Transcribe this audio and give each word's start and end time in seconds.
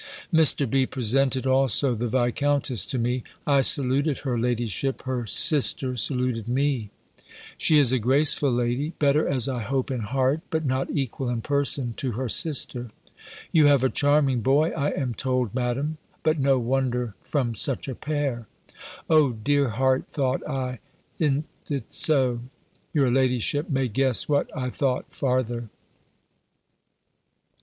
Mr. 0.33 0.67
B. 0.67 0.87
presented 0.87 1.45
also 1.45 1.93
the 1.93 2.07
Viscountess 2.07 2.87
to 2.87 2.97
me; 2.97 3.23
I 3.45 3.61
saluted 3.61 4.17
her 4.21 4.35
ladyship; 4.35 5.03
her 5.03 5.27
sister 5.27 5.95
saluted 5.95 6.47
me. 6.47 6.89
She 7.55 7.77
is 7.77 7.91
a 7.91 7.99
graceful 7.99 8.51
lady; 8.51 8.93
better, 8.97 9.27
as 9.27 9.47
I 9.47 9.61
hope, 9.61 9.91
in 9.91 9.99
heart, 9.99 10.41
but 10.49 10.65
not 10.65 10.89
equal 10.89 11.29
in 11.29 11.41
person 11.41 11.93
to 11.97 12.13
her 12.13 12.27
sister. 12.27 12.89
"You 13.51 13.67
have 13.67 13.83
a 13.83 13.91
charming 13.91 14.41
boy, 14.41 14.69
I 14.71 14.89
am 14.89 15.13
told, 15.13 15.53
Madam; 15.53 15.99
but 16.23 16.39
no 16.39 16.57
wonder 16.57 17.13
from 17.21 17.53
such 17.53 17.87
a 17.87 17.93
pair!" 17.93 18.47
"O 19.07 19.33
dear 19.33 19.69
heart," 19.69 20.05
thought 20.09 20.41
I, 20.49 20.79
"i'n't 21.21 21.45
it 21.69 21.93
so!" 21.93 22.39
Your 22.91 23.11
ladyship 23.11 23.69
may 23.69 23.87
guess 23.87 24.27
what 24.27 24.49
I 24.57 24.71
thought 24.71 25.13
farther. 25.13 25.69